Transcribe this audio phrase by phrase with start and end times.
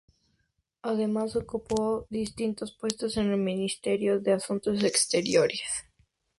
[0.81, 5.61] Además ocupó distintos puestos en el Ministerio de Asuntos Exteriores.